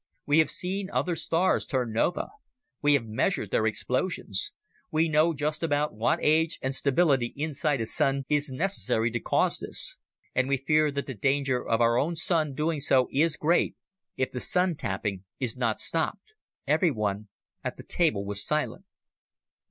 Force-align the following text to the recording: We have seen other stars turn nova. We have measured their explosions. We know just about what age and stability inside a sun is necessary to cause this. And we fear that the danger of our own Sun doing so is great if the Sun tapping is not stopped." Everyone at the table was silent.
We 0.25 0.39
have 0.39 0.49
seen 0.49 0.89
other 0.89 1.15
stars 1.15 1.67
turn 1.67 1.93
nova. 1.93 2.29
We 2.81 2.93
have 2.93 3.05
measured 3.05 3.51
their 3.51 3.67
explosions. 3.67 4.51
We 4.89 5.07
know 5.07 5.35
just 5.35 5.61
about 5.61 5.93
what 5.93 6.17
age 6.23 6.57
and 6.63 6.73
stability 6.73 7.33
inside 7.35 7.81
a 7.81 7.85
sun 7.85 8.25
is 8.27 8.49
necessary 8.49 9.11
to 9.11 9.19
cause 9.19 9.59
this. 9.59 9.99
And 10.33 10.49
we 10.49 10.57
fear 10.57 10.89
that 10.89 11.05
the 11.05 11.13
danger 11.13 11.63
of 11.63 11.81
our 11.81 11.99
own 11.99 12.15
Sun 12.15 12.55
doing 12.55 12.79
so 12.79 13.09
is 13.11 13.37
great 13.37 13.75
if 14.17 14.31
the 14.31 14.39
Sun 14.39 14.77
tapping 14.77 15.23
is 15.39 15.55
not 15.55 15.79
stopped." 15.79 16.33
Everyone 16.65 17.27
at 17.63 17.77
the 17.77 17.83
table 17.83 18.25
was 18.25 18.43
silent. 18.43 18.85